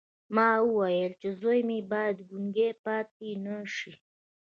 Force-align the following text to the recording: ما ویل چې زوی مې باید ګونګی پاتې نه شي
ما 0.35 0.49
ویل 0.75 1.11
چې 1.21 1.29
زوی 1.39 1.59
مې 1.67 1.79
باید 1.91 2.17
ګونګی 2.29 2.69
پاتې 2.83 3.29
نه 3.45 3.55
شي 3.75 3.91